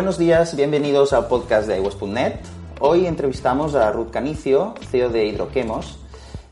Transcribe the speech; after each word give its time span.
Buenos 0.00 0.16
días, 0.16 0.56
bienvenidos 0.56 1.12
al 1.12 1.28
podcast 1.28 1.68
de 1.68 1.76
iWest.net. 1.76 2.36
Hoy 2.80 3.04
entrevistamos 3.04 3.74
a 3.74 3.92
Ruth 3.92 4.10
Canicio, 4.10 4.74
CEO 4.90 5.10
de 5.10 5.26
Hidroquemos, 5.26 5.98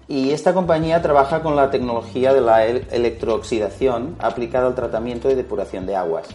y 0.07 0.33
esta 0.33 0.53
compañía 0.53 1.01
trabaja 1.01 1.43
con 1.43 1.57
la 1.57 1.71
tecnología 1.71 2.35
de 2.35 2.43
la 2.43 2.67
electrooxidación 2.67 4.17
aplicada 4.19 4.67
al 4.67 4.75
tratamiento 4.75 5.31
y 5.31 5.35
depuración 5.35 5.87
de 5.87 5.97
aguas, 5.97 6.29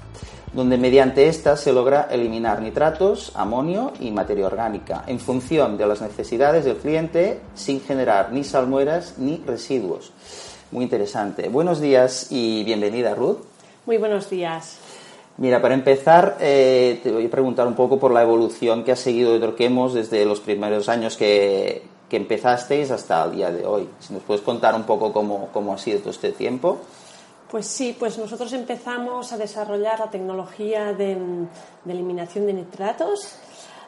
donde 0.54 0.80
mediante 0.80 1.28
esta 1.28 1.56
se 1.56 1.72
logra 1.72 2.08
eliminar 2.10 2.64
nitratos, 2.64 3.32
amonio 3.36 3.94
y 4.00 4.10
materia 4.10 4.48
orgánica 4.48 5.04
en 5.06 5.20
función 5.20 5.78
de 5.78 5.86
las 5.86 6.02
necesidades 6.02 6.66
del 6.66 6.78
cliente 6.78 7.42
sin 7.54 7.80
generar 7.80 8.32
ni 8.32 8.44
salmueras 8.44 9.20
ni 9.20 9.38
residuos. 9.46 10.12
Muy 10.72 10.84
interesante. 10.86 11.48
Buenos 11.48 11.80
días 11.80 12.32
y 12.32 12.64
bienvenida, 12.64 13.14
Ruth. 13.14 13.38
Muy 13.86 14.00
buenos 14.00 14.32
días. 14.32 14.80
Mira, 15.38 15.62
para 15.62 15.74
empezar, 15.74 16.38
eh, 16.40 17.00
te 17.02 17.12
voy 17.12 17.26
a 17.26 17.30
preguntar 17.30 17.66
un 17.66 17.74
poco 17.74 18.00
por 18.00 18.12
la 18.12 18.22
evolución 18.22 18.84
que 18.84 18.92
ha 18.92 18.96
seguido 18.96 19.36
Hidroquemos 19.36 19.94
desde 19.94 20.26
los 20.26 20.40
primeros 20.40 20.90
años 20.90 21.18
que, 21.18 21.92
empezasteis 22.12 22.92
hasta 22.92 23.24
el 23.24 23.32
día 23.32 23.52
de 23.52 23.66
hoy. 23.66 23.90
Si 24.00 24.14
nos 24.14 24.22
puedes 24.22 24.44
contar 24.44 24.76
un 24.76 24.84
poco 24.84 25.12
cómo, 25.12 25.50
cómo 25.52 25.74
ha 25.74 25.80
sido 25.80 25.98
todo 25.98 26.12
este 26.12 26.32
tiempo. 26.32 26.78
Pues 27.50 27.66
sí, 27.66 27.96
pues 27.98 28.20
nosotros 28.20 28.54
empezamos 28.54 29.34
a 29.34 29.38
desarrollar 29.40 30.00
la 30.00 30.12
tecnología 30.12 30.94
de, 30.94 31.16
de 31.16 31.92
eliminación 31.92 32.46
de 32.46 32.54
nitratos 32.54 33.36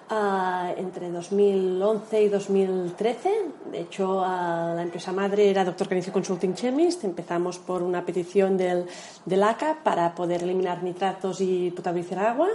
Uh, 0.08 0.78
entre 0.78 1.10
2011 1.10 2.22
y 2.22 2.30
2013. 2.30 3.30
De 3.72 3.82
hecho, 3.82 4.22
la 4.22 4.84
empresa 4.84 5.12
madre 5.12 5.50
era 5.50 5.66
Dr. 5.66 5.88
Canicio 5.88 6.14
Consulting 6.14 6.54
Chemist. 6.54 7.04
Empezamos 7.04 7.58
por 7.58 7.82
una 7.82 8.06
petición 8.06 8.56
del, 8.56 8.86
del 9.26 9.42
ACA 9.42 9.80
para 9.84 10.14
poder 10.14 10.44
eliminar 10.44 10.84
nitratos 10.84 11.42
y 11.42 11.72
potabilizar 11.72 12.20
agua. 12.20 12.50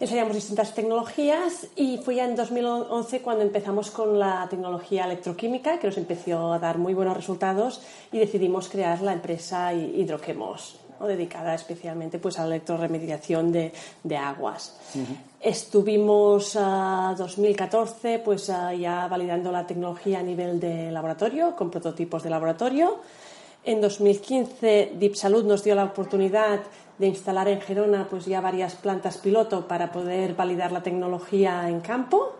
Ensayamos 0.00 0.34
distintas 0.34 0.74
tecnologías 0.74 1.66
y 1.76 1.98
fue 1.98 2.14
ya 2.14 2.24
en 2.24 2.34
2011 2.34 3.20
cuando 3.20 3.42
empezamos 3.42 3.90
con 3.90 4.18
la 4.18 4.46
tecnología 4.48 5.04
electroquímica, 5.04 5.78
que 5.78 5.88
nos 5.88 5.98
empezó 5.98 6.54
a 6.54 6.58
dar 6.58 6.78
muy 6.78 6.94
buenos 6.94 7.18
resultados 7.18 7.82
y 8.12 8.18
decidimos 8.18 8.70
crear 8.70 9.02
la 9.02 9.12
empresa 9.12 9.74
Hidroquemos. 9.74 10.80
¿No? 11.00 11.06
dedicada 11.06 11.54
especialmente 11.54 12.18
pues, 12.18 12.38
a 12.38 12.42
la 12.42 12.54
electroremediación 12.54 13.50
de, 13.50 13.72
de 14.04 14.16
aguas. 14.16 14.76
Uh 14.94 14.98
-huh. 14.98 15.16
Estuvimos 15.40 16.54
uh, 16.56 17.14
2014 17.16 18.18
pues, 18.18 18.48
uh, 18.50 18.72
ya 18.78 19.08
validando 19.08 19.50
la 19.50 19.66
tecnología 19.66 20.20
a 20.20 20.22
nivel 20.22 20.60
de 20.60 20.92
laboratorio, 20.92 21.56
con 21.56 21.70
prototipos 21.70 22.22
de 22.22 22.30
laboratorio. 22.30 22.98
En 23.64 23.80
2015 23.80 24.92
DeepSalud 24.98 25.44
nos 25.44 25.64
dio 25.64 25.74
la 25.74 25.84
oportunidad 25.84 26.60
de 26.98 27.06
instalar 27.06 27.48
en 27.48 27.60
Gerona 27.60 28.06
pues, 28.08 28.26
ya 28.26 28.40
varias 28.40 28.74
plantas 28.74 29.16
piloto 29.16 29.66
para 29.66 29.90
poder 29.90 30.34
validar 30.34 30.72
la 30.72 30.82
tecnología 30.82 31.68
en 31.68 31.80
campo. 31.80 32.32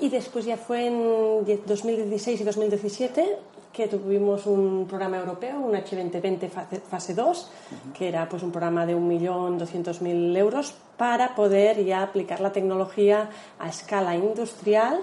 Y 0.00 0.08
después 0.08 0.46
ya 0.46 0.56
fue 0.56 0.86
en 0.86 1.44
2016 1.66 2.40
y 2.40 2.44
2017 2.44 3.38
que 3.72 3.86
tuvimos 3.86 4.46
un 4.46 4.86
programa 4.88 5.18
europeo, 5.18 5.60
un 5.60 5.74
H2020 5.74 6.48
fase, 6.50 6.80
fase 6.80 7.14
2, 7.14 7.22
uh 7.22 7.30
-huh. 7.30 7.92
que 7.92 8.08
era 8.08 8.28
pues 8.28 8.42
un 8.42 8.50
programa 8.50 8.84
de 8.86 8.96
1.200.000 8.96 10.36
euros 10.36 10.74
para 10.96 11.34
poder 11.34 11.84
ya 11.84 12.02
aplicar 12.02 12.40
la 12.40 12.52
tecnología 12.52 13.30
a 13.58 13.68
escala 13.68 14.14
industrial 14.16 15.00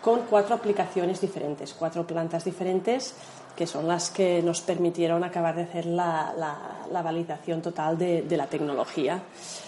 con 0.00 0.20
cuatro 0.28 0.54
aplicaciones 0.54 1.20
diferentes, 1.20 1.72
cuatro 1.72 2.06
plantas 2.06 2.44
diferentes 2.44 3.14
que 3.56 3.66
son 3.66 3.86
las 3.86 4.10
que 4.10 4.42
nos 4.42 4.60
permitieron 4.60 5.22
acabar 5.22 5.54
de 5.54 5.62
hacer 5.62 5.86
la, 5.86 6.34
la, 6.36 6.86
la 6.90 7.02
validación 7.02 7.62
total 7.62 7.96
de, 7.96 8.22
de, 8.22 8.36
la 8.36 8.46
tecnología. 8.46 9.22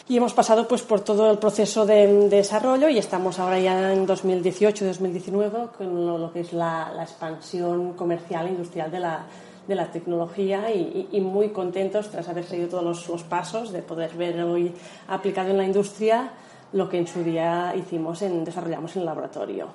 Y 0.08 0.16
hemos 0.16 0.34
pasado 0.34 0.66
pues, 0.66 0.82
por 0.82 1.00
todo 1.00 1.30
el 1.30 1.38
proceso 1.38 1.86
de, 1.86 2.06
de 2.06 2.36
desarrollo 2.36 2.88
y 2.88 2.98
estamos 2.98 3.38
ahora 3.38 3.58
ya 3.58 3.92
en 3.92 4.06
2018-2019 4.06 5.70
con 5.70 6.06
lo, 6.06 6.18
lo, 6.18 6.32
que 6.32 6.40
es 6.40 6.52
la, 6.52 6.92
la 6.94 7.04
expansión 7.04 7.92
comercial 7.94 8.46
e 8.46 8.50
industrial 8.50 8.90
de 8.90 9.00
la, 9.00 9.26
de 9.68 9.76
tecnología 9.86 10.70
y, 10.72 11.08
y, 11.12 11.20
muy 11.20 11.50
contentos 11.50 12.08
tras 12.10 12.28
haber 12.28 12.44
seguido 12.44 12.68
todos 12.68 12.84
los, 12.84 13.08
los, 13.08 13.22
pasos 13.24 13.72
de 13.72 13.82
poder 13.82 14.14
ver 14.14 14.40
hoy 14.42 14.72
aplicado 15.08 15.50
en 15.50 15.58
la 15.58 15.64
industria 15.64 16.32
lo 16.72 16.88
que 16.88 16.98
en 16.98 17.06
su 17.06 17.22
día 17.22 17.74
hicimos 17.76 18.22
en, 18.22 18.44
desarrollamos 18.44 18.94
en 18.96 19.00
el 19.00 19.06
laboratorio. 19.06 19.68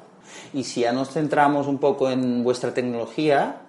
Y 0.54 0.64
si 0.64 0.82
ya 0.82 0.92
nos 0.94 1.10
centramos 1.10 1.68
un 1.68 1.78
poco 1.78 2.10
en 2.10 2.44
vuestra 2.44 2.74
tecnología, 2.74 3.62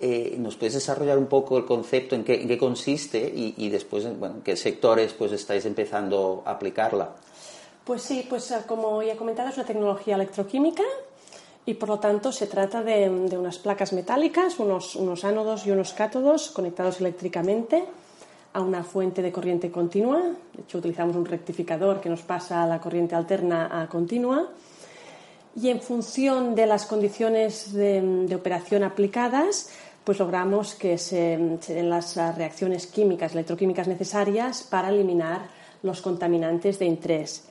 eh, 0.00 0.36
¿Nos 0.38 0.56
puedes 0.56 0.74
desarrollar 0.74 1.18
un 1.18 1.26
poco 1.26 1.58
el 1.58 1.66
concepto 1.66 2.14
en 2.14 2.24
qué, 2.24 2.40
en 2.40 2.48
qué 2.48 2.56
consiste 2.56 3.18
y, 3.18 3.54
y, 3.58 3.68
después 3.68 4.04
bueno, 4.18 4.36
en 4.36 4.42
qué 4.42 4.56
sectores 4.56 5.12
pues, 5.12 5.32
estáis 5.32 5.66
empezando 5.66 6.42
a 6.46 6.52
aplicarla? 6.52 7.10
Pues 7.84 8.02
sí, 8.02 8.24
pues 8.28 8.54
como 8.66 9.02
ya 9.02 9.12
he 9.12 9.16
comentado, 9.16 9.50
es 9.50 9.56
una 9.56 9.66
tecnología 9.66 10.14
electroquímica 10.14 10.84
y 11.66 11.74
por 11.74 11.88
lo 11.90 11.98
tanto 11.98 12.32
se 12.32 12.46
trata 12.46 12.82
de, 12.82 13.10
de 13.10 13.36
unas 13.36 13.58
placas 13.58 13.92
metálicas, 13.92 14.58
unos, 14.58 14.96
unos, 14.96 15.24
ánodos 15.24 15.66
y 15.66 15.70
unos 15.70 15.92
cátodos 15.92 16.50
conectados 16.50 17.00
eléctricamente 17.00 17.84
a 18.52 18.62
una 18.62 18.82
fuente 18.82 19.22
de 19.22 19.30
corriente 19.30 19.70
continua. 19.70 20.20
De 20.20 20.62
hecho, 20.62 20.78
utilizamos 20.78 21.14
un 21.14 21.26
rectificador 21.26 22.00
que 22.00 22.08
nos 22.08 22.22
pasa 22.22 22.66
la 22.66 22.80
corriente 22.80 23.14
alterna 23.14 23.82
a 23.82 23.88
continua. 23.88 24.48
Y 25.56 25.68
en 25.68 25.80
función 25.80 26.54
de 26.54 26.66
las 26.66 26.86
condiciones 26.86 27.72
de, 27.72 28.00
de 28.00 28.34
operación 28.34 28.84
aplicadas, 28.84 29.70
pues 30.10 30.18
logramos 30.18 30.74
que 30.74 30.98
se, 30.98 31.38
den 31.68 31.88
las 31.88 32.16
reacciones 32.16 32.88
químicas, 32.88 33.30
electroquímicas 33.30 33.86
necesarias 33.86 34.66
para 34.68 34.88
eliminar 34.88 35.42
los 35.84 36.02
contaminantes 36.02 36.80
de 36.80 36.86
interés. 36.86 37.44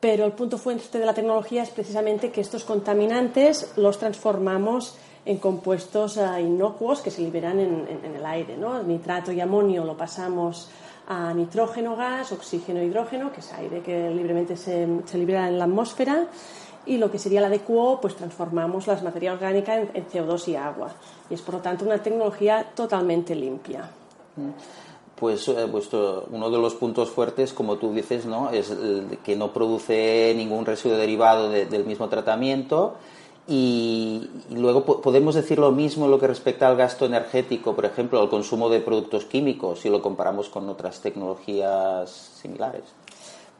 Pero 0.00 0.24
el 0.24 0.32
punto 0.32 0.58
fuerte 0.58 0.98
de 0.98 1.06
la 1.06 1.14
tecnología 1.14 1.62
es 1.62 1.70
precisamente 1.70 2.32
que 2.32 2.40
estos 2.40 2.64
contaminantes 2.64 3.74
los 3.76 3.96
transformamos 3.96 4.96
en 5.24 5.38
compuestos 5.38 6.16
uh, 6.16 6.36
inocuos 6.40 7.00
que 7.00 7.12
se 7.12 7.22
liberan 7.22 7.60
en, 7.60 8.12
el 8.12 8.26
aire. 8.26 8.56
nitrato 8.84 9.30
y 9.30 9.40
amonio 9.40 9.84
lo 9.84 9.96
pasamos 9.96 10.68
a 11.06 11.32
nitrógeno 11.32 11.94
gas, 11.94 12.32
oxígeno 12.32 12.80
e 12.80 12.86
hidrógeno, 12.86 13.30
que 13.30 13.38
es 13.38 13.52
aire 13.52 13.82
que 13.82 14.10
libremente 14.10 14.56
se 14.56 14.88
libera 15.16 15.46
en 15.46 15.60
la 15.60 15.66
atmósfera 15.66 16.26
y 16.86 16.98
lo 16.98 17.10
que 17.10 17.18
sería 17.18 17.40
la 17.40 17.48
DQO, 17.48 18.00
pues 18.00 18.16
transformamos 18.16 18.86
la 18.86 19.00
materia 19.00 19.32
orgánica 19.32 19.78
en, 19.78 19.90
en, 19.94 20.06
CO2 20.06 20.48
y 20.48 20.56
agua. 20.56 20.92
Y 21.30 21.34
es 21.34 21.42
por 21.42 21.56
lo 21.56 21.60
tanto 21.60 21.84
una 21.84 21.98
tecnología 21.98 22.72
totalmente 22.74 23.34
limpia. 23.34 23.88
Pues 25.16 25.46
eh, 25.48 25.66
vuestro, 25.66 26.26
uno 26.30 26.50
de 26.50 26.58
los 26.58 26.74
puntos 26.74 27.10
fuertes, 27.10 27.52
como 27.52 27.76
tú 27.76 27.92
dices, 27.92 28.26
¿no? 28.26 28.50
es 28.50 28.70
el 28.70 29.18
que 29.24 29.36
no 29.36 29.52
produce 29.52 30.34
ningún 30.36 30.66
residuo 30.66 30.96
derivado 30.96 31.48
de, 31.48 31.66
del 31.66 31.84
mismo 31.84 32.08
tratamiento. 32.08 32.94
Y, 33.46 34.28
y, 34.50 34.54
luego 34.54 34.84
podemos 34.84 35.34
decir 35.34 35.58
lo 35.58 35.72
mismo 35.72 36.04
en 36.04 36.12
lo 36.12 36.20
que 36.20 36.28
respecta 36.28 36.68
al 36.68 36.76
gasto 36.76 37.06
energético, 37.06 37.74
por 37.74 37.84
ejemplo, 37.84 38.20
al 38.20 38.28
consumo 38.28 38.68
de 38.68 38.80
productos 38.80 39.24
químicos, 39.24 39.80
si 39.80 39.90
lo 39.90 40.00
comparamos 40.00 40.48
con 40.48 40.68
otras 40.68 41.00
tecnologías 41.00 42.08
similares. 42.40 42.84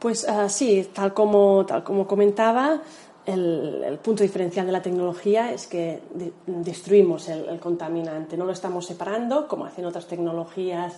Pues 0.03 0.27
uh, 0.27 0.49
sí, 0.49 0.89
tal 0.93 1.13
como, 1.13 1.65
tal 1.65 1.81
como 1.85 2.05
comentaba, 2.05 2.81
el, 3.25 3.99
punto 4.03 4.23
diferencial 4.23 4.65
de 4.65 4.71
la 4.71 4.81
tecnología 4.81 5.51
es 5.51 5.67
que 5.67 6.01
de, 6.13 6.33
destruimos 6.45 7.29
el, 7.29 7.59
contaminante, 7.59 8.37
no 8.37 8.45
lo 8.45 8.51
estamos 8.51 8.85
separando 8.85 9.47
como 9.47 9.65
hacen 9.65 9.85
otras 9.85 10.07
tecnologías, 10.07 10.93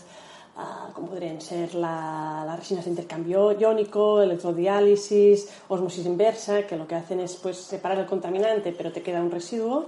uh, 0.57 0.94
como 0.94 1.10
podrían 1.10 1.42
ser 1.42 1.75
la, 1.75 2.44
las 2.45 2.57
resinas 2.57 2.86
de 2.86 2.92
intercambio 2.92 3.51
iónico, 3.51 4.22
electrodiálisis, 4.22 5.50
osmosis 5.68 6.06
inversa, 6.06 6.66
que 6.66 6.75
lo 6.75 6.88
que 6.88 6.95
hacen 6.95 7.19
es 7.19 7.36
pues, 7.36 7.57
separar 7.57 8.00
el 8.00 8.06
contaminante, 8.06 8.74
pero 8.75 8.92
te 8.92 9.01
queda 9.01 9.21
un 9.21 9.31
residuo. 9.31 9.86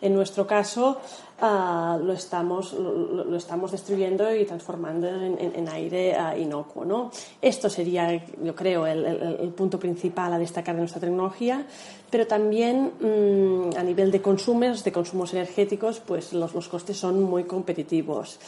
En 0.00 0.14
nuestro 0.14 0.46
caso, 0.46 1.00
uh, 1.40 1.98
lo, 1.98 2.12
estamos, 2.12 2.72
lo, 2.72 3.36
estamos 3.36 3.72
destruyendo 3.72 4.34
y 4.34 4.44
transformando 4.44 5.08
en, 5.08 5.68
aire 5.68 6.16
uh, 6.16 6.38
inocuo. 6.38 6.84
¿no? 6.84 7.10
Esto 7.42 7.68
sería, 7.68 8.24
yo 8.42 8.54
creo, 8.54 8.86
el, 8.86 9.52
punto 9.56 9.78
principal 9.78 10.32
a 10.32 10.38
destacar 10.38 10.74
de 10.74 10.82
nuestra 10.82 11.00
tecnología, 11.00 11.66
pero 12.10 12.26
también 12.26 12.92
mmm, 13.00 13.76
a 13.76 13.82
nivel 13.82 14.10
de 14.10 14.22
consumos, 14.22 14.84
de 14.84 14.92
consumos 14.92 15.34
energéticos, 15.34 16.00
pues 16.00 16.32
los 16.32 16.68
costes 16.68 16.96
son 16.96 17.22
muy 17.22 17.44
competitivos 17.44 18.38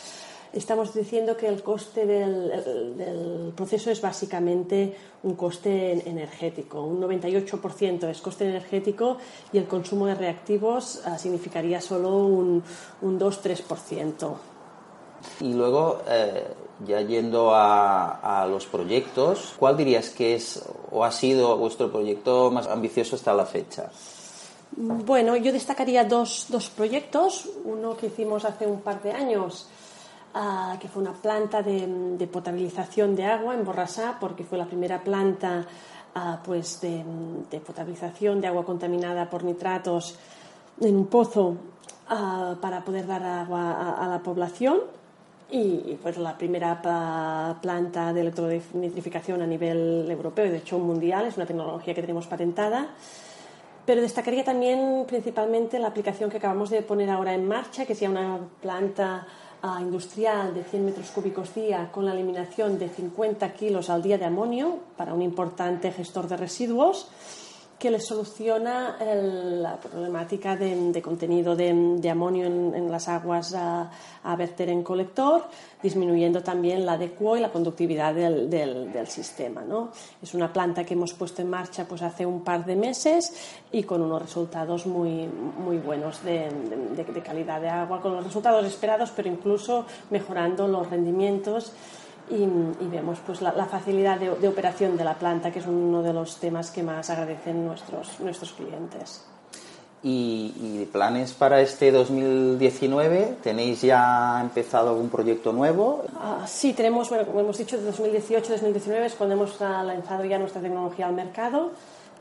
estamos 0.53 0.93
diciendo 0.95 1.37
que 1.37 1.47
el 1.47 1.63
coste 1.63 2.07
del, 2.07 2.97
del, 2.97 3.53
proceso 3.55 3.91
es 3.91 4.01
básicamente 4.01 4.97
un 5.23 5.35
coste 5.35 6.09
energético. 6.09 6.83
Un 6.83 7.01
98% 7.01 8.09
es 8.09 8.21
coste 8.21 8.49
energético 8.49 9.19
y 9.53 9.59
el 9.59 9.67
consumo 9.67 10.07
de 10.07 10.15
reactivos 10.15 11.03
uh, 11.07 11.19
significaría 11.19 11.81
solo 11.81 12.17
un, 12.17 12.63
un 13.03 13.21
2-3%. 13.21 14.35
Y 15.41 15.53
luego, 15.53 16.01
eh, 16.09 16.47
ya 16.87 17.03
yendo 17.03 17.55
a, 17.55 18.43
a, 18.43 18.47
los 18.47 18.67
proyectos, 18.67 19.55
¿cuál 19.59 19.77
dirías 19.77 20.09
que 20.11 20.35
es 20.35 20.63
o 20.91 21.05
ha 21.05 21.13
sido 21.13 21.59
vuestro 21.59 21.91
proyecto 21.93 22.51
más 22.51 22.67
ambicioso 22.67 23.17
hasta 23.17 23.35
la 23.35 23.45
fecha? 23.45 23.91
Bueno, 24.77 25.37
yo 25.37 25.53
destacaría 25.53 26.05
dos, 26.05 26.47
dos 26.49 26.71
proyectos. 26.71 27.49
Uno 27.65 27.97
que 27.97 28.07
hicimos 28.07 28.45
hace 28.45 28.67
un 28.67 28.81
par 28.81 29.03
de 29.03 29.13
años 29.13 29.69
que 30.81 30.89
fue 30.89 31.03
una 31.03 31.13
planta 31.13 31.63
de, 31.63 32.29
potabilización 32.31 33.17
de 33.17 33.25
agua 33.25 33.55
en 33.55 33.65
Borrasá, 33.65 34.17
porque 34.21 34.45
fue 34.45 34.59
la 34.59 34.67
primera 34.67 35.03
planta 35.03 35.67
pues 36.45 36.81
de, 36.81 37.05
potabilización 37.65 38.41
de 38.41 38.49
agua 38.49 38.65
contaminada 38.65 39.29
por 39.29 39.45
nitratos 39.45 40.17
en 40.81 40.97
un 40.97 41.07
pozo 41.07 41.57
para 42.61 42.85
poder 42.85 43.07
dar 43.07 43.23
agua 43.23 43.95
a, 43.99 44.09
la 44.09 44.21
población 44.21 44.79
y 45.51 45.99
pues 46.01 46.17
la 46.17 46.39
primera 46.39 46.81
planta 47.61 48.13
de 48.13 48.21
electronitrificación 48.21 49.43
a 49.43 49.47
nivel 49.47 50.09
europeo 50.09 50.47
y 50.47 50.51
de 50.51 50.59
hecho 50.59 50.79
mundial, 50.79 51.27
es 51.27 51.37
una 51.37 51.47
tecnología 51.47 51.95
que 51.95 52.03
tenemos 52.03 52.27
patentada. 52.27 52.89
Pero 53.85 54.03
destacaría 54.03 54.45
también 54.45 55.05
principalmente 55.09 55.79
la 55.79 55.89
aplicación 55.89 56.31
que 56.31 56.37
acabamos 56.37 56.71
de 56.71 56.83
poner 56.83 57.11
ahora 57.11 57.35
en 57.35 57.49
marcha, 57.49 57.87
que 57.87 57.97
sea 57.97 58.11
una 58.11 58.39
planta 58.61 59.27
industrial 59.81 60.55
de 60.55 60.65
100 60.65 60.85
metros 60.85 61.11
cúbicos 61.11 61.55
día 61.55 61.91
con 61.93 62.07
la 62.07 62.13
eliminación 62.13 62.79
de 62.79 62.89
50 62.89 63.53
kilos 63.55 63.91
al 63.91 64.03
día 64.03 64.19
de 64.19 64.25
amonio 64.25 64.79
para 64.97 65.15
un 65.15 65.23
importante 65.23 65.93
gestor 65.93 66.29
de 66.29 66.37
residuos 66.37 67.09
que 67.81 67.91
le 67.91 67.99
soluciona 67.99 68.99
la 69.01 69.81
problemática 69.81 70.55
de, 70.55 71.01
contenido 71.01 71.57
de, 71.57 72.11
amonio 72.11 72.45
en, 72.45 72.93
las 72.93 73.09
aguas 73.09 73.55
a, 73.55 73.91
verter 74.37 74.69
en 74.69 74.83
colector, 74.83 75.45
disminuyendo 75.83 76.43
también 76.43 76.85
la 76.85 76.93
adecuo 76.93 77.39
y 77.39 77.41
la 77.41 77.51
conductividad 77.51 78.15
del, 78.15 79.07
sistema. 79.09 79.63
¿no? 79.63 79.93
Es 80.23 80.35
una 80.35 80.53
planta 80.53 80.85
que 80.85 80.93
hemos 80.93 81.15
puesto 81.15 81.41
en 81.41 81.49
marcha 81.49 81.87
pues, 81.89 82.03
hace 82.03 82.27
un 82.27 82.45
par 82.45 82.67
de 82.67 82.77
meses 82.77 83.33
y 83.73 83.83
con 83.85 84.03
unos 84.03 84.21
resultados 84.21 84.85
muy, 84.85 85.27
muy 85.27 85.79
buenos 85.79 86.23
de, 86.23 86.51
calidad 87.25 87.63
de 87.63 87.71
agua, 87.71 88.03
con 88.03 88.13
los 88.13 88.25
resultados 88.25 88.67
esperados, 88.67 89.11
pero 89.17 89.31
incluso 89.31 89.87
mejorando 90.11 90.69
los 90.69 90.91
rendimientos 90.91 91.73
y, 92.31 92.87
vemos 92.87 93.19
pues 93.27 93.43
la, 93.43 93.53
facilidad 93.67 94.19
de, 94.19 94.49
operación 94.49 94.97
de 94.97 95.05
la 95.05 95.15
planta, 95.15 95.51
que 95.51 95.59
es 95.59 95.67
uno 95.67 96.03
de 96.03 96.13
los 96.13 96.37
temas 96.37 96.71
que 96.71 96.83
más 96.83 97.11
agradecen 97.11 97.67
nuestros, 97.67 98.21
nuestros 98.21 98.53
clientes. 98.53 99.25
¿Y, 100.03 100.89
planes 100.93 101.35
para 101.35 101.61
este 101.61 101.93
2019? 101.93 103.37
¿Tenéis 103.43 103.83
ya 103.83 104.39
empezado 104.41 104.91
algún 104.91 105.11
proyecto 105.11 105.53
nuevo? 105.53 106.05
Ah, 106.19 106.47
sí, 106.47 106.73
tenemos, 106.73 107.11
bueno, 107.11 107.27
como 107.27 107.41
hemos 107.41 107.59
dicho, 107.59 107.79
de 107.79 107.93
2018-2019 107.93 109.05
es 109.05 109.15
cuando 109.15 109.35
hemos 109.35 109.61
lanzado 109.61 110.25
ya 110.25 110.39
nuestra 110.39 110.61
tecnología 110.61 111.07
al 111.07 111.15
mercado. 111.15 111.73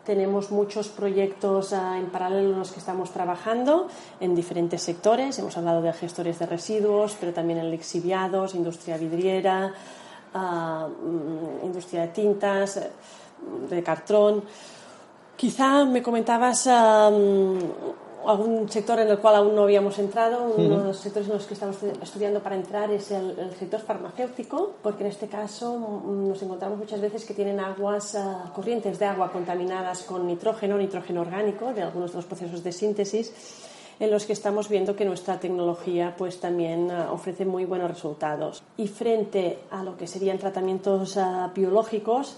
Tenemos 0.10 0.50
muchos 0.50 0.88
proyectos 0.88 1.72
ah, 1.72 2.00
en 2.00 2.08
paralelo 2.08 2.54
en 2.54 2.58
los 2.58 2.72
que 2.72 2.80
estamos 2.80 3.12
trabajando 3.12 3.88
en 4.20 4.34
diferentes 4.34 4.82
sectores. 4.82 5.38
Hemos 5.38 5.56
hablado 5.56 5.84
de 5.84 5.94
gestores 5.94 6.40
de 6.40 6.48
residuos, 6.48 7.16
pero 7.20 7.32
también 7.32 7.60
en 7.60 7.70
lixiviados, 7.70 8.56
industria 8.56 8.98
vidriera, 8.98 9.76
Mm, 10.34 11.66
industria 11.66 12.02
de 12.02 12.08
tintas, 12.10 12.80
de 13.70 13.84
cartón. 13.84 14.44
Quizá 15.36 15.86
me 15.86 16.04
comentabas 16.04 16.70
algún 18.30 18.70
sector 18.70 19.00
en 19.00 19.08
el 19.08 19.18
cual 19.20 19.36
aún 19.36 19.56
no 19.56 19.64
habíamos 19.64 19.98
entrado. 20.00 20.54
Uno 20.56 20.78
de 20.80 20.84
los 20.86 21.00
sectores 21.00 21.28
en 21.28 21.36
los 21.36 21.46
que 21.46 21.56
estamos 21.56 21.78
estudiando 21.84 22.42
para 22.42 22.56
entrar 22.56 22.92
es 22.92 23.12
el, 23.12 23.36
sector 23.58 23.81
farmacéutico, 23.81 24.74
porque 24.84 25.04
en 25.04 25.10
este 25.10 25.28
caso 25.28 25.78
mm, 25.78 26.28
nos 26.30 26.42
encontramos 26.42 26.78
muchas 26.78 27.02
veces 27.02 27.26
que 27.26 27.34
tienen 27.34 27.60
aguas, 27.60 28.16
ah, 28.16 28.52
corrientes 28.54 29.00
de 29.00 29.06
agua 29.06 29.31
contaminadas 29.31 30.04
con 30.04 30.28
nitrógeno, 30.28 30.78
nitrógeno 30.78 31.22
orgánico, 31.22 31.74
de 31.74 31.81
algunos 31.81 32.12
de 32.12 32.18
los 32.18 32.26
procesos 32.26 32.64
de 32.64 32.72
síntesis 32.72 33.34
en 34.00 34.12
los 34.12 34.26
que 34.26 34.34
estamos 34.34 34.70
viendo 34.70 34.96
que 34.96 35.04
nuestra 35.04 35.40
tecnología 35.40 36.16
pues 36.18 36.40
también 36.40 36.90
ah, 36.92 37.12
ofrece 37.12 37.46
muy 37.46 37.66
buenos 37.66 37.90
resultados. 37.90 38.64
Y 38.78 38.88
frente 38.88 39.60
a 39.72 39.84
lo 39.84 39.98
que 39.98 40.08
serían 40.08 40.38
tratamientos 40.38 41.18
ah, 41.18 41.52
biológicos, 41.54 42.38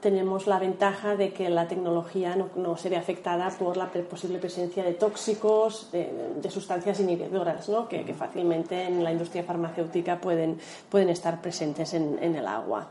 tenemos 0.00 0.46
la 0.46 0.58
ventaja 0.58 1.16
de 1.16 1.32
que 1.32 1.48
la 1.50 1.68
tecnología 1.68 2.34
no, 2.34 2.48
no 2.56 2.76
sería 2.76 2.98
afectada 2.98 3.50
por 3.50 3.76
la 3.76 3.90
posible 3.90 4.38
presencia 4.38 4.82
de 4.82 4.94
tóxicos, 4.94 5.88
de, 5.92 6.50
sustancias 6.50 7.00
inhibidoras, 7.00 7.68
¿no? 7.68 7.88
que, 7.88 8.02
fácilmente 8.14 8.84
en 8.84 9.04
la 9.04 9.12
industria 9.12 9.44
farmacéutica 9.44 10.20
pueden, 10.20 10.58
pueden 10.88 11.10
estar 11.10 11.40
presentes 11.40 11.94
en, 11.94 12.18
en, 12.20 12.34
el 12.34 12.46
agua. 12.46 12.88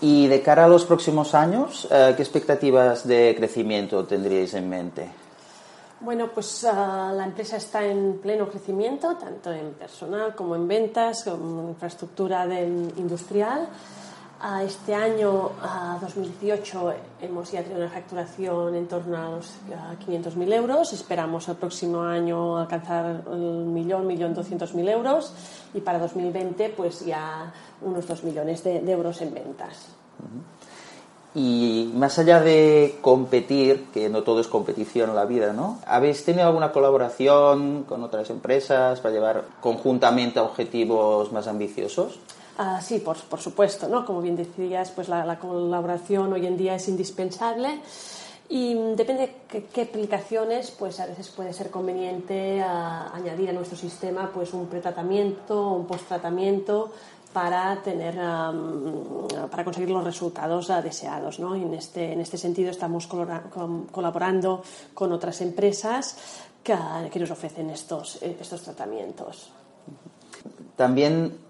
Y 0.00 0.28
de 0.28 0.40
cara 0.42 0.64
a 0.64 0.68
los 0.68 0.84
próximos 0.84 1.34
años, 1.34 1.88
eh, 1.90 2.14
¿qué 2.16 2.22
expectativas 2.22 3.06
de 3.06 3.34
crecimiento 3.36 4.04
tendríais 4.04 4.54
en 4.54 4.68
mente? 4.68 5.10
Bueno, 6.00 6.30
pues 6.32 6.64
ah, 6.64 7.12
la 7.14 7.24
empresa 7.24 7.58
está 7.58 7.84
en 7.84 8.18
pleno 8.22 8.48
crecimiento, 8.48 9.16
tanto 9.16 9.52
en 9.52 9.72
personal 9.74 10.34
como 10.34 10.56
en 10.56 10.66
ventas, 10.66 11.24
como 11.24 11.68
infraestructura 11.68 12.46
industrial. 12.96 13.68
Uh, 14.42 14.64
este 14.64 14.94
año, 14.94 15.50
2018, 16.00 16.94
hemos 17.20 17.52
ya 17.52 17.62
tenido 17.62 17.82
una 17.82 17.90
facturación 17.90 18.74
en 18.74 18.88
torno 18.88 19.18
a 19.18 19.30
los 19.32 19.52
500.000 20.08 20.54
euros. 20.54 20.94
Esperamos 20.94 21.46
el 21.50 21.56
próximo 21.56 22.00
año 22.00 22.56
alcanzar 22.56 23.22
el 23.30 23.38
millón, 23.38 24.06
millón 24.06 24.32
doscientos 24.32 24.72
mil 24.72 24.88
euros 24.88 25.34
y 25.74 25.80
para 25.80 25.98
2020 25.98 26.70
pues 26.70 27.04
ya 27.04 27.52
unos 27.82 28.08
2 28.08 28.24
millones 28.24 28.64
de, 28.64 28.78
euros 28.90 29.20
en 29.20 29.34
ventas. 29.34 29.88
Y 31.34 31.92
más 31.94 32.18
allá 32.18 32.40
de 32.40 32.98
competir, 33.02 33.88
que 33.92 34.08
no 34.08 34.22
todo 34.22 34.40
es 34.40 34.48
competición 34.48 35.10
en 35.10 35.16
la 35.16 35.26
vida, 35.26 35.52
¿no? 35.52 35.80
¿Habéis 35.86 36.24
tenido 36.24 36.46
alguna 36.46 36.72
colaboración 36.72 37.84
con 37.84 38.02
otras 38.02 38.30
empresas 38.30 39.00
para 39.00 39.12
llevar 39.12 39.44
conjuntamente 39.60 40.38
a 40.38 40.44
objetivos 40.44 41.30
más 41.30 41.46
ambiciosos? 41.46 42.18
Ah, 42.62 42.78
sí, 42.82 42.98
por, 42.98 43.16
por, 43.16 43.40
supuesto, 43.40 43.88
¿no? 43.88 44.04
Como 44.04 44.20
bien 44.20 44.36
decías, 44.36 44.90
pues 44.90 45.08
la, 45.08 45.38
colaboración 45.38 46.30
hoy 46.30 46.46
en 46.46 46.58
día 46.58 46.74
es 46.74 46.88
indispensable 46.88 47.80
y 48.50 48.74
depende 48.96 49.32
de 49.48 49.64
qué, 49.72 49.80
aplicaciones, 49.80 50.70
pues 50.70 51.00
a 51.00 51.06
veces 51.06 51.30
puede 51.30 51.54
ser 51.54 51.70
conveniente 51.70 52.60
ah, 52.60 53.12
añadir 53.14 53.48
a 53.48 53.54
nuestro 53.54 53.78
sistema 53.78 54.30
pues 54.30 54.52
un 54.52 54.66
pretratamiento 54.66 55.68
o 55.68 55.72
un 55.72 55.86
posttratamiento 55.86 56.92
para 57.32 57.80
tener 57.80 58.16
para 58.16 59.64
conseguir 59.64 59.88
los 59.88 60.04
resultados 60.04 60.68
deseados 60.82 61.38
¿no? 61.38 61.56
y 61.56 61.62
en 61.62 61.74
este 61.74 62.12
en 62.12 62.20
este 62.20 62.36
sentido 62.36 62.72
estamos 62.72 63.06
colaborando 63.06 64.62
con 64.92 65.12
otras 65.12 65.40
empresas 65.40 66.16
que, 66.64 66.74
nos 67.20 67.30
ofrecen 67.30 67.70
estos 67.70 68.20
estos 68.20 68.62
tratamientos 68.62 69.52
también 70.74 71.49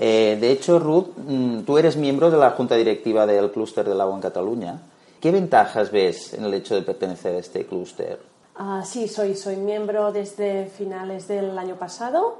eh, 0.00 0.36
de 0.40 0.50
hecho 0.50 0.80
Ruth 0.80 1.16
mm, 1.16 1.60
tú 1.60 1.78
eres 1.78 1.96
miembro 1.96 2.30
de 2.30 2.38
la 2.38 2.50
junta 2.50 2.74
directiva 2.74 3.26
del 3.26 3.52
clúster 3.52 3.88
del 3.88 4.00
agua 4.00 4.16
en 4.16 4.22
Cataluña 4.22 4.82
¿qué 5.20 5.30
ventajas 5.30 5.92
ves 5.92 6.34
en 6.34 6.44
el 6.44 6.54
hecho 6.54 6.74
de 6.74 6.82
pertenecer 6.82 7.36
a 7.36 7.38
este 7.38 7.66
clúster? 7.66 8.18
Ah, 8.56 8.82
sí 8.84 9.06
soy 9.06 9.36
soy 9.36 9.56
miembro 9.56 10.10
desde 10.10 10.66
finales 10.66 11.28
del 11.28 11.56
año 11.56 11.76
pasado 11.76 12.38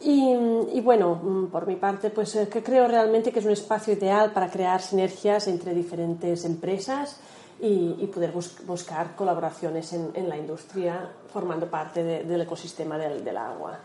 y, 0.00 0.80
bueno, 0.82 1.14
mm, 1.14 1.46
por 1.46 1.66
mi 1.66 1.76
parte, 1.76 2.10
pues 2.10 2.34
eh, 2.36 2.48
que 2.48 2.62
creo 2.62 2.86
realmente 2.86 3.32
que 3.32 3.38
es 3.38 3.44
un 3.44 3.52
espacio 3.52 3.94
ideal 3.94 4.30
para 4.32 4.50
crear 4.50 4.82
sinergias 4.82 5.48
entre 5.48 5.74
diferentes 5.74 6.44
empresas 6.44 7.16
y, 7.60 8.06
poder 8.12 8.32
buscar 8.32 9.16
colaboraciones 9.16 9.92
en, 9.94 10.28
la 10.28 10.36
industria 10.36 11.08
formando 11.32 11.66
parte 11.66 12.04
del 12.04 12.40
ecosistema 12.42 12.98
del, 12.98 13.36
agua. 13.36 13.78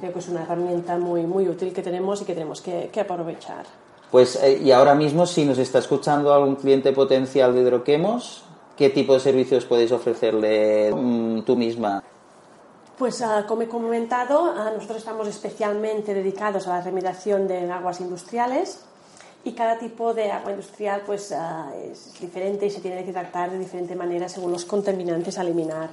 Creo 0.00 0.12
que 0.12 0.18
es 0.18 0.28
una 0.28 0.42
herramienta 0.42 0.98
muy, 0.98 1.22
muy 1.22 1.48
útil 1.48 1.72
que 1.72 1.82
tenemos 1.82 2.22
y 2.22 2.24
que 2.24 2.34
tenemos 2.34 2.60
que, 2.60 2.90
aprovechar. 3.00 3.66
Pues, 4.10 4.36
eh, 4.36 4.60
y 4.62 4.70
ahora 4.70 4.94
mismo, 4.94 5.26
si 5.26 5.44
nos 5.44 5.58
está 5.58 5.78
escuchando 5.78 6.32
algún 6.32 6.56
cliente 6.56 6.92
potencial 6.92 7.54
de 7.54 7.62
Hidroquemos, 7.62 8.44
¿qué 8.76 8.90
tipo 8.90 9.14
de 9.14 9.20
servicios 9.20 9.64
podéis 9.64 9.92
ofrecerle 9.92 10.92
mm, 10.94 11.42
tú 11.42 11.56
misma? 11.56 12.02
Pues 12.98 13.20
ah, 13.20 13.44
como 13.46 13.62
he 13.62 13.68
comentado, 13.68 14.54
ah, 14.56 14.70
nosotros 14.74 14.98
estamos 14.98 15.28
especialmente 15.28 16.14
dedicados 16.14 16.66
a 16.66 16.78
la 16.78 16.80
remediación 16.80 17.46
de 17.46 17.70
aguas 17.70 18.00
industriales 18.00 18.80
y 19.44 19.52
cada 19.52 19.78
tipo 19.78 20.14
de 20.14 20.32
agua 20.32 20.52
industrial 20.52 21.02
pues, 21.04 21.30
ah, 21.32 21.70
es 21.90 22.18
diferente 22.18 22.64
y 22.64 22.70
se 22.70 22.80
tiene 22.80 23.04
que 23.04 23.12
tratar 23.12 23.50
de 23.50 23.58
diferente 23.58 23.94
manera 23.94 24.30
según 24.30 24.50
los 24.50 24.64
contaminantes 24.64 25.36
a 25.38 25.42
eliminar. 25.42 25.90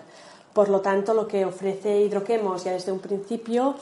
Por 0.53 0.69
lo 0.69 0.81
tanto, 0.81 1.13
lo 1.13 1.27
que 1.27 1.45
ofrece 1.45 2.01
Hidroquemos 2.01 2.63
ya 2.63 2.73
desde 2.73 2.91
un 2.91 2.99
principio 2.99 3.75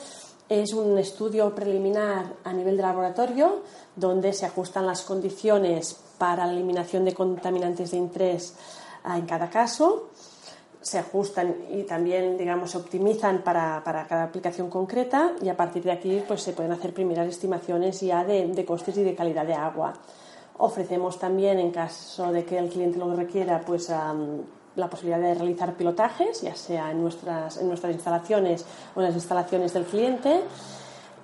es 0.48 0.72
un 0.72 0.98
estudio 0.98 1.54
preliminar 1.54 2.34
a 2.44 2.52
nivel 2.52 2.76
de 2.76 2.82
laboratorio 2.82 3.62
donde 3.96 4.32
se 4.32 4.46
ajustan 4.46 4.86
las 4.86 5.02
condiciones 5.02 5.96
para 6.18 6.46
la 6.46 6.52
eliminación 6.52 7.04
de 7.04 7.14
contaminantes 7.14 7.90
de 7.90 7.96
interés 7.96 8.54
en 9.04 9.26
cada 9.26 9.50
caso 9.50 10.10
se 10.80 10.98
ajustan 10.98 11.54
y 11.70 11.84
también, 11.84 12.36
digamos, 12.36 12.72
se 12.72 12.78
optimizan 12.78 13.42
para, 13.42 13.82
para, 13.84 14.06
cada 14.06 14.24
aplicación 14.24 14.68
concreta 14.68 15.32
y 15.40 15.48
a 15.48 15.56
partir 15.56 15.84
de 15.84 15.92
aquí 15.92 16.22
pues, 16.26 16.42
se 16.42 16.52
pueden 16.52 16.72
hacer 16.72 16.92
primeras 16.92 17.28
estimaciones 17.28 18.00
ya 18.00 18.24
de, 18.24 18.48
de, 18.48 18.64
costes 18.64 18.96
y 18.96 19.04
de 19.04 19.14
calidad 19.14 19.46
de 19.46 19.54
agua. 19.54 19.92
Ofrecemos 20.58 21.20
también, 21.20 21.60
en 21.60 21.70
caso 21.70 22.32
de 22.32 22.44
que 22.44 22.58
el 22.58 22.68
cliente 22.68 22.98
lo 22.98 23.14
requiera, 23.14 23.60
pues 23.60 23.90
la 24.76 24.88
posibilidad 24.88 25.20
de 25.20 25.34
realizar 25.34 25.74
pilotajes, 25.74 26.42
ya 26.42 26.54
sea 26.54 26.90
en 26.90 27.02
nuestras, 27.02 27.58
en 27.58 27.68
nuestras 27.68 27.92
instalaciones 27.92 28.64
o 28.94 29.00
en 29.00 29.06
las 29.06 29.14
instalaciones 29.14 29.72
del 29.74 29.84
cliente. 29.84 30.42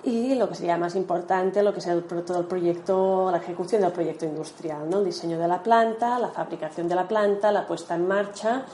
y 0.05 0.37
lo 0.37 0.49
que 0.49 0.55
sería 0.55 0.79
más 0.79 0.95
importante, 0.95 1.63
lo 1.63 1.73
que 1.73 1.81
es 1.81 1.87
el, 1.89 2.05
todo 2.05 2.39
el 2.39 2.47
proyecto, 2.47 3.31
la 3.33 3.39
ejecución 3.39 3.83
del 3.83 3.91
proyecto 3.91 4.27
industrial, 4.27 4.89
¿no? 4.89 4.99
el 4.99 5.07
diseño 5.07 5.39
de 5.39 5.49
la 5.49 5.61
planta, 5.61 6.19
la 6.21 6.29
fabricación 6.29 6.89
de 6.89 6.95
la 6.95 7.09
planta, 7.09 7.51
la 7.51 7.67
puesta 7.67 7.97
en 7.97 8.07
marcha 8.07 8.65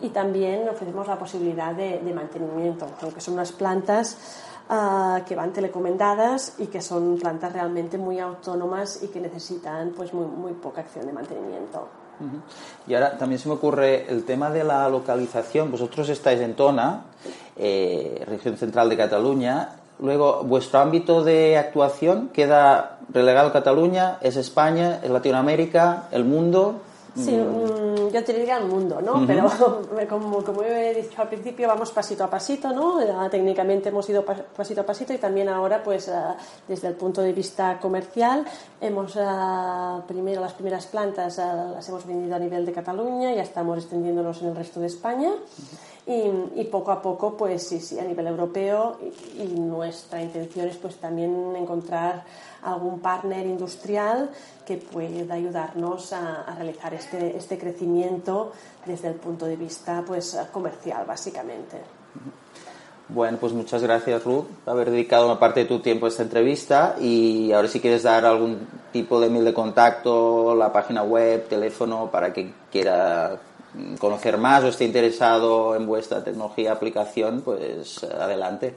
y 0.00 0.08
también 0.10 0.68
ofrecemos 0.68 1.06
la 1.06 1.18
posibilidad 1.18 1.74
de, 1.74 2.00
mantenimiento, 2.12 2.86
aunque 3.00 3.20
son 3.20 3.34
unas 3.34 3.52
plantas 3.52 4.18
ah, 4.68 5.22
que 5.26 5.36
van 5.36 5.52
telecomendadas 5.52 6.56
y 6.58 6.66
que 6.66 6.82
son 6.82 7.18
plantas 7.18 7.52
realmente 7.52 7.96
muy 7.96 8.18
autónomas 8.18 9.02
y 9.02 9.08
que 9.08 9.20
necesitan 9.20 9.92
pues 9.96 10.12
muy, 10.12 10.26
muy 10.26 10.52
poca 10.54 10.80
acción 10.80 11.06
de 11.06 11.12
mantenimiento. 11.12 12.03
Y 12.86 12.94
ahora 12.94 13.16
también 13.18 13.38
se 13.38 13.48
me 13.48 13.54
ocurre 13.54 14.06
el 14.10 14.24
tema 14.24 14.50
de 14.50 14.64
la 14.64 14.88
localización. 14.88 15.70
Vosotros 15.70 16.08
estáis 16.08 16.40
en 16.40 16.54
Tona, 16.54 17.02
eh, 17.56 18.22
región 18.26 18.56
central 18.56 18.88
de 18.88 18.96
Cataluña. 18.96 19.70
Luego, 20.00 20.42
vuestro 20.44 20.80
ámbito 20.80 21.22
de 21.22 21.56
actuación 21.56 22.30
queda 22.32 22.98
relegado 23.12 23.48
a 23.48 23.52
Cataluña, 23.52 24.18
es 24.20 24.36
España, 24.36 25.00
es 25.02 25.10
Latinoamérica, 25.10 26.08
el 26.10 26.24
mundo. 26.24 26.80
Sí, 27.16 27.30
mm, 27.30 27.93
yo 28.14 28.22
te 28.22 28.32
diría 28.32 28.58
el 28.58 28.66
mundo, 28.66 29.02
¿no? 29.02 29.26
Pero 29.26 29.50
como, 30.08 30.44
como 30.44 30.62
he 30.62 30.94
dicho 30.94 31.20
al 31.20 31.28
principio, 31.28 31.66
vamos 31.66 31.90
pasito 31.90 32.22
a 32.22 32.30
pasito, 32.30 32.72
¿no? 32.72 33.00
Técnicamente 33.28 33.88
hemos 33.88 34.08
ido 34.08 34.24
pasito 34.24 34.82
a 34.82 34.86
pasito 34.86 35.12
y 35.12 35.18
también 35.18 35.48
ahora, 35.48 35.82
pues, 35.82 36.08
ah, 36.08 36.36
desde 36.68 36.86
el 36.86 36.94
punto 36.94 37.22
de 37.22 37.32
vista 37.32 37.80
comercial, 37.80 38.44
hemos 38.80 39.14
ah, 39.16 40.00
primero 40.06 40.40
las 40.40 40.52
primeras 40.52 40.86
plantas 40.86 41.40
ah, 41.40 41.72
las 41.74 41.88
hemos 41.88 42.06
vendido 42.06 42.36
a 42.36 42.38
nivel 42.38 42.64
de 42.64 42.72
Cataluña, 42.72 43.34
ya 43.34 43.42
estamos 43.42 43.78
extendiéndonos 43.78 44.40
en 44.42 44.48
el 44.50 44.54
resto 44.54 44.78
de 44.78 44.86
España. 44.86 45.32
Y, 46.06 46.64
poco 46.64 46.92
a 46.92 47.00
poco, 47.00 47.34
pues 47.34 47.66
sí, 47.66 47.80
sí, 47.80 47.98
a 47.98 48.04
nivel 48.04 48.26
europeo 48.26 48.98
y, 49.38 49.44
nuestra 49.58 50.20
intención 50.20 50.68
es 50.68 50.76
pues 50.76 50.96
también 50.96 51.56
encontrar 51.56 52.24
algún 52.62 53.00
partner 53.00 53.46
industrial 53.46 54.30
que 54.66 54.76
pueda 54.76 55.34
ayudarnos 55.34 56.12
a, 56.12 56.44
realizar 56.56 56.92
este, 56.92 57.34
este, 57.36 57.56
crecimiento 57.56 58.52
desde 58.84 59.08
el 59.08 59.14
punto 59.14 59.46
de 59.46 59.56
vista 59.56 60.04
pues 60.06 60.36
comercial, 60.52 61.06
básicamente. 61.06 61.78
Bueno, 63.08 63.38
pues 63.38 63.52
muchas 63.54 63.82
gracias 63.82 64.24
Ruth 64.24 64.44
por 64.64 64.74
haber 64.74 64.90
dedicado 64.90 65.26
una 65.26 65.38
parte 65.38 65.60
de 65.60 65.66
tu 65.66 65.80
tiempo 65.80 66.04
a 66.04 66.08
esta 66.10 66.22
entrevista 66.22 66.96
y 67.00 67.52
ahora 67.52 67.68
si 67.68 67.80
quieres 67.80 68.02
dar 68.02 68.26
algún 68.26 68.66
tipo 68.92 69.20
de 69.20 69.30
mail 69.30 69.44
de 69.44 69.54
contacto, 69.54 70.54
la 70.54 70.72
página 70.72 71.02
web, 71.02 71.48
teléfono 71.48 72.10
para 72.10 72.32
que 72.32 72.52
quiera 72.70 73.38
conocer 73.98 74.38
más 74.38 74.64
o 74.64 74.68
esté 74.68 74.84
interesado 74.84 75.76
en 75.76 75.86
vuestra 75.86 76.22
tecnología 76.22 76.72
aplicación, 76.72 77.40
pues 77.42 78.04
adelante. 78.04 78.74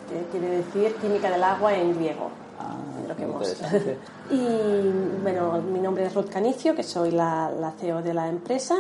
que 0.09 0.25
quiere 0.33 0.49
decir 0.57 0.97
química 0.97 1.31
del 1.31 1.45
agua 1.45 1.75
en 1.75 1.95
griego. 1.95 2.29
Ah, 2.59 2.75
y 4.31 4.47
bueno, 5.23 5.63
mi 5.63 5.79
nombre 5.79 6.07
es 6.07 6.15
Ruth 6.15 6.29
Canicio, 6.29 6.75
que 6.75 6.83
soy 6.83 7.13
la, 7.13 7.51
la 7.51 7.71
CEO 7.73 8.03
de 8.03 8.15
la 8.15 8.29
empresa 8.29 8.75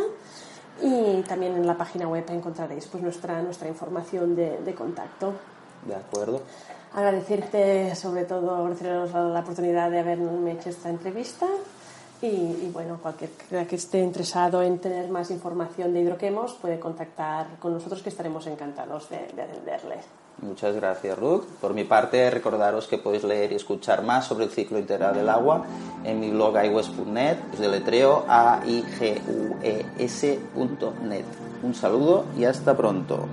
y 0.83 1.23
también 1.23 1.55
en 1.55 1.67
la 1.67 1.77
página 1.77 2.09
web 2.09 2.25
encontraréis 2.29 2.87
pues 2.87 3.03
nuestra, 3.03 3.43
nuestra 3.43 3.69
información 3.69 4.35
de, 4.35 4.59
de 4.59 4.75
contacto. 4.75 5.33
De 5.87 5.95
acuerdo. 5.95 6.43
Agradecerte 6.95 7.95
sobre 7.95 8.25
todo, 8.25 8.57
agradeceros 8.57 9.13
la 9.13 9.41
oportunidad 9.41 9.91
de 9.91 10.01
haberme 10.01 10.53
hecho 10.53 10.71
esta 10.71 10.89
entrevista 10.89 11.47
y, 12.21 12.71
bueno, 12.73 12.99
cualquiera 13.01 13.67
que 13.67 13.77
esté 13.77 14.01
interesado 14.01 14.63
en 14.63 14.79
tener 14.79 15.09
más 15.09 15.31
información 15.31 15.93
de 15.93 16.01
hidroquemos 16.01 16.55
puede 16.55 16.81
contactar 16.81 17.59
con 17.61 17.73
nosotros 17.75 18.03
que 18.03 18.09
estaremos 18.09 18.47
encantados 18.47 19.09
de, 19.11 19.19
de 19.37 19.43
atenderle. 19.43 19.97
Muchas 20.41 20.77
gracias, 20.77 21.19
Ruth. 21.19 21.45
Por 21.61 21.75
mi 21.75 21.83
parte, 21.83 22.31
recordaros 22.31 22.87
que 22.87 22.97
podéis 22.97 23.25
leer 23.25 23.51
y 23.51 23.57
escuchar 23.57 24.05
más 24.05 24.27
sobre 24.27 24.45
el 24.45 24.51
ciclo 24.51 24.79
integral 24.79 25.15
del 25.15 25.29
agua 25.29 25.65
en 26.05 26.21
mi 26.21 26.31
blog 26.31 26.55
iWest.net, 26.65 27.39
de 27.59 27.69
letreo 27.69 28.25
a 28.29 28.61
i 28.65 28.83
g 28.83 29.21
u 29.27 29.57
e 29.63 29.85
-S 29.99 30.39
Un 31.63 31.75
saludo 31.75 32.25
y 32.37 32.45
hasta 32.45 32.77
pronto. 32.77 33.27